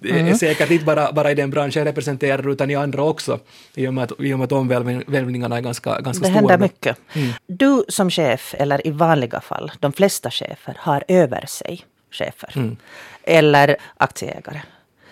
[0.04, 0.28] Mm.
[0.28, 3.40] är säkert inte bara, bara i den branschen jag representerar utan i andra också.
[3.76, 6.30] I och med att, i och med att omvälvningarna är ganska, ganska det stora.
[6.30, 6.98] Det händer mycket.
[7.14, 7.34] Mm.
[7.48, 12.54] Du som chef, eller i vanliga fall, de flesta chefer har över sig chefer.
[12.56, 12.78] Mm.
[13.24, 14.62] Eller aktieägare.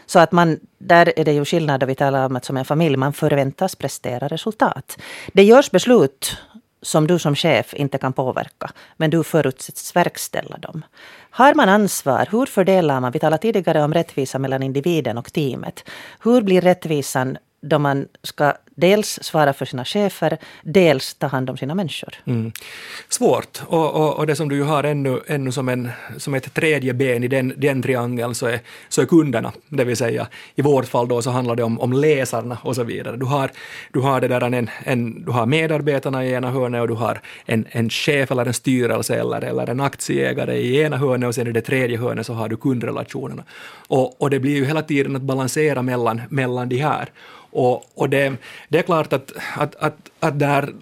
[0.05, 2.97] Så att man, där är det ju skillnad, vi talar om att som en familj,
[2.97, 4.97] man förväntas prestera resultat.
[5.33, 6.37] Det görs beslut
[6.85, 10.85] som du som chef inte kan påverka, men du förutsätts verkställa dem.
[11.29, 12.27] Har man ansvar?
[12.31, 13.11] Hur fördelar man?
[13.11, 15.83] Vi talade tidigare om rättvisa mellan individen och teamet.
[16.23, 21.57] Hur blir rättvisan då man ska dels svara för sina chefer, dels ta hand om
[21.57, 22.13] sina människor.
[22.25, 22.51] Mm.
[23.09, 26.93] Svårt, och, och, och, det som du har ännu, ännu som, en, som ett tredje
[26.93, 28.59] ben i den, den triangeln så är,
[28.89, 31.93] så är kunderna, det vill säga i vårt fall då så handlar det om, om
[31.93, 33.17] läsarna och så vidare.
[33.17, 33.51] Du har,
[33.93, 37.21] du har, det där en, en, du har medarbetarna i ena hörnet och du har
[37.45, 41.47] en, en chef eller en styrelse eller, eller en aktieägare i ena hörnet och sen
[41.47, 43.43] i det tredje hörnet så har du kundrelationerna.
[43.87, 47.09] Och, och det blir ju hela tiden att balansera mellan, mellan de här.
[47.55, 48.33] Och, och det,
[48.75, 50.73] det är klart att, att, att, att där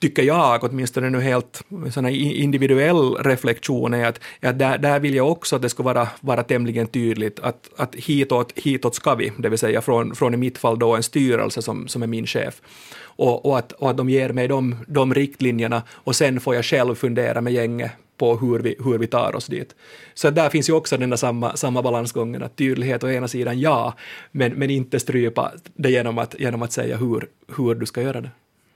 [0.00, 5.30] tycker jag, åtminstone nu helt såna individuell reflektion, är att, att där, där vill jag
[5.30, 9.48] också att det ska vara, vara tämligen tydligt att, att hitåt, hitåt ska vi, det
[9.48, 12.62] vill säga från, från i mitt fall då en styrelse som, som är min chef.
[13.00, 16.64] Och, och, att, och att de ger mig de, de riktlinjerna och sen får jag
[16.64, 19.74] själv fundera med gänget på hur vi, hur vi tar oss dit.
[20.14, 23.60] Så där finns ju också den där samma, samma balansgången, att tydlighet å ena sidan
[23.60, 23.94] ja,
[24.30, 28.20] men, men inte strypa det genom att, genom att säga hur, hur du ska göra
[28.20, 28.30] det.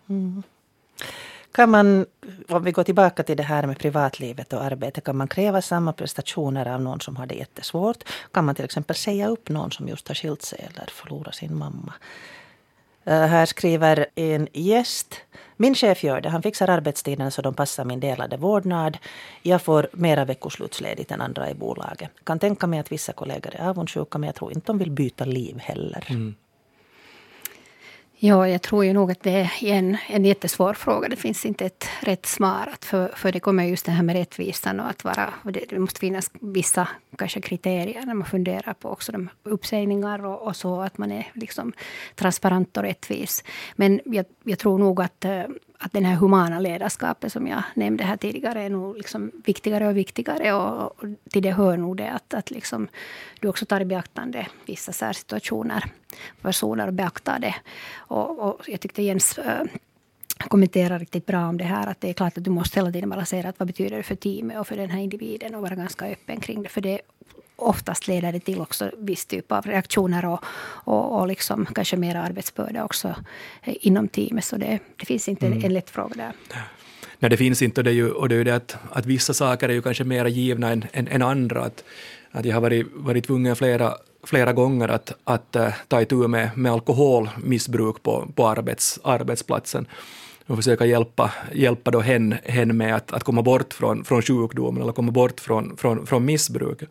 [0.09, 0.43] Mm.
[1.53, 2.07] Kan man,
[2.49, 5.93] om vi går tillbaka till det här med privatlivet och arbete, kan man kräva samma
[5.93, 8.05] prestationer av någon som har det jättesvårt?
[8.33, 11.57] Kan man till exempel säga upp någon som just har skilt sig eller förlorat sin
[11.57, 11.93] mamma?
[13.09, 15.15] Uh, här skriver en gäst
[15.63, 16.29] min chef gör det.
[16.29, 18.99] Han fixar arbetstiden så de passar min delade vårdnad.
[19.43, 22.11] Jag får mera veckoslutsledigt än andra i bolaget.
[22.25, 25.25] Kan tänka mig att vissa kollegor är avundsjuka men jag tror inte de vill byta
[25.25, 26.07] liv heller.
[26.11, 26.35] Mm.
[28.25, 31.09] Ja, jag tror ju nog att det är en, en jättesvår fråga.
[31.09, 32.75] Det finns inte ett rätt svar.
[32.81, 35.35] För, för det kommer just det här med rättvisan och att vara...
[35.45, 40.27] Och det, det, måste finnas vissa kanske kriterier när man funderar på också de uppsägningar
[40.27, 40.81] och, och så.
[40.81, 41.73] Att man är liksom
[42.15, 43.45] transparent och rättvis.
[43.77, 45.43] Men jag, jag tror nog att, eh,
[45.85, 49.97] att den här humana ledarskapet som jag nämnde här tidigare är nog liksom viktigare och
[49.97, 50.53] viktigare.
[50.53, 52.89] Och, och till det hör nog det att, att liksom
[53.41, 55.85] du också tar i beaktande vissa särsituationer,
[56.43, 57.55] personer och beaktar det.
[57.97, 59.63] Och, och jag tyckte Jens äh,
[60.39, 61.87] kommenterar riktigt bra om det här.
[61.87, 64.15] Att det är klart att du måste hela tiden balansera att vad betyder det för
[64.15, 66.69] teamet och för den här individen och vara ganska öppen kring det.
[66.69, 67.01] För det
[67.69, 70.45] oftast leder det till också viss typ av reaktioner och,
[70.85, 73.15] och, och liksom kanske mer arbetsbörda också
[73.65, 74.45] inom teamet.
[74.45, 75.65] Så det, det finns inte mm.
[75.65, 76.33] en lätt fråga där.
[77.19, 79.35] Nej, det finns inte och det är ju, och det, är det att, att vissa
[79.35, 81.65] saker är ju kanske mer givna än, än, än andra.
[81.65, 81.85] Att,
[82.31, 83.95] att jag har varit, varit tvungen flera,
[84.25, 89.87] flera gånger att, att uh, ta itu med, med alkoholmissbruk på, på arbets, arbetsplatsen
[90.47, 94.83] och försöka hjälpa, hjälpa då hen, hen med att, att komma bort från, från sjukdomen
[94.83, 96.83] eller komma bort från, från, från missbruk.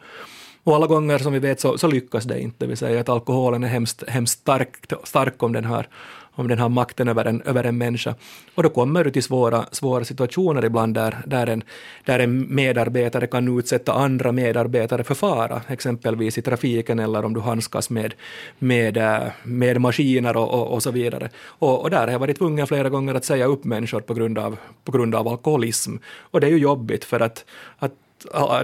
[0.63, 3.09] Och alla gånger som vi vet så, så lyckas det inte, det vill säga att
[3.09, 5.87] alkoholen är hemskt, hemskt stark, stark om den har
[6.35, 8.15] om den har makten över en, över en människa.
[8.55, 11.63] Och då kommer du till svåra, svåra situationer ibland där, där, en,
[12.05, 17.39] där en medarbetare kan utsätta andra medarbetare för fara, exempelvis i trafiken eller om du
[17.39, 18.13] handskas med,
[18.59, 21.29] med, eh, med maskiner och, och, och så vidare.
[21.45, 24.37] Och, och, där har jag varit tvungen flera gånger att säga upp människor på grund
[24.37, 25.95] av, på grund av alkoholism.
[26.31, 27.45] Och det är ju jobbigt för att,
[27.77, 27.93] att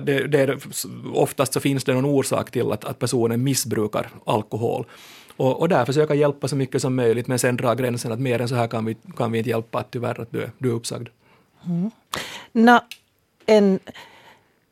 [0.01, 0.57] det, det,
[1.13, 4.85] oftast så finns det någon orsak till att, att personen missbrukar alkohol.
[5.37, 8.41] Och, och där försöka hjälpa så mycket som möjligt, men sen dra gränsen att mer
[8.41, 10.73] än så här kan vi, kan vi inte hjälpa, att tyvärr att du, du är
[10.73, 11.07] uppsagd.
[11.65, 11.91] Mm.
[12.51, 12.79] Nå,
[13.45, 13.79] en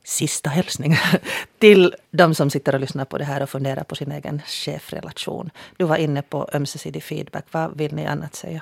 [0.04, 0.96] sista hälsning
[1.60, 5.50] till de som sitter och lyssnar på det här och funderar på sin egen chefrelation.
[5.78, 7.46] Du var inne på ömsesidig feedback.
[7.52, 8.62] Vad vill ni annat säga?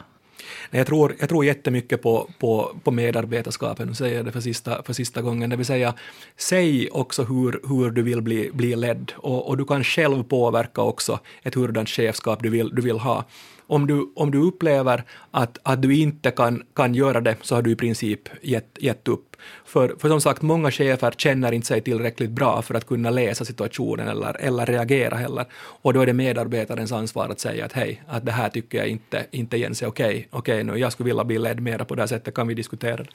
[0.72, 4.84] Jag tror, jag tror jättemycket på, på, på medarbetarskapen, nu säger jag det för sista,
[4.84, 5.94] för sista gången, det vill säga
[6.38, 9.12] säg också hur, hur du vill bli, bli ledd.
[9.16, 13.26] Och, och du kan själv påverka också ett hurdant chefskap du vill, du vill ha
[13.74, 17.62] om du, om du upplever att, att du inte kan, kan göra det så har
[17.62, 19.36] du i princip gett, gett upp.
[19.66, 23.46] För, för som sagt, många chefer känner inte sig tillräckligt bra för att kunna läsa
[23.46, 25.46] situationen eller, eller reagera heller.
[25.56, 28.88] Och då är det medarbetarens ansvar att säga att hej, att det här tycker jag
[28.88, 30.06] inte, inte Jens är okej.
[30.06, 30.26] Okay.
[30.30, 32.98] Okej, okay, jag skulle vilja bli ledd mera på det här sättet, kan vi diskutera
[32.98, 33.10] det?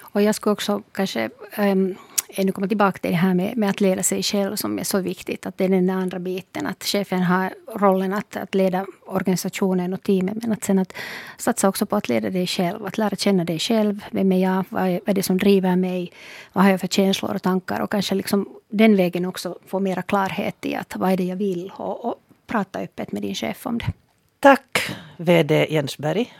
[0.00, 1.96] Och jag skulle också kanske um
[2.28, 4.84] Eh, ännu komma tillbaka till det här med, med, att leda sig själv som är
[4.84, 5.46] så viktigt.
[5.46, 6.66] Att det är den andra biten.
[6.66, 10.36] Att chefen har rollen att, att leda organisationen och teamet.
[10.42, 10.92] Men att sen att
[11.38, 12.86] satsa också på att leda dig själv.
[12.86, 14.04] Att lära känna dig själv.
[14.10, 14.64] Vem är jag?
[14.68, 16.12] Vad är, vad är det som driver mig?
[16.52, 17.80] Vad har jag för känslor och tankar?
[17.80, 21.36] Och kanske liksom den vägen också få mera klarhet i att vad är det jag
[21.36, 21.72] vill?
[21.76, 22.14] Och, och
[22.46, 23.92] prata öppet med din chef om det.
[24.40, 24.78] Tack,
[25.16, 26.32] VD Jens Berg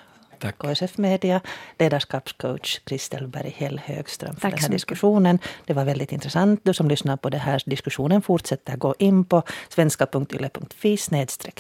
[0.44, 0.58] Tack.
[0.58, 1.40] KSF Media,
[1.78, 5.38] ledarskapscoach Kristel Berghäll Högström för den här diskussionen.
[5.64, 6.60] Det var väldigt intressant.
[6.62, 10.98] Du som lyssnar på den här diskussionen fortsätter gå in på svenska.yle.fi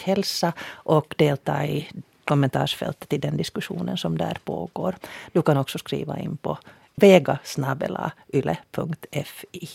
[0.00, 1.88] hälsa och delta i
[2.24, 4.96] kommentarsfältet i den diskussionen som där pågår.
[5.32, 6.58] Du kan också skriva in på
[6.96, 7.38] vega
[8.32, 9.68] yle.fi.